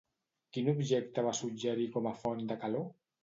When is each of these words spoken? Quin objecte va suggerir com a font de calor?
Quin 0.55 0.69
objecte 0.73 1.25
va 1.27 1.33
suggerir 1.39 1.87
com 1.97 2.09
a 2.13 2.17
font 2.23 2.43
de 2.53 2.59
calor? 2.67 2.89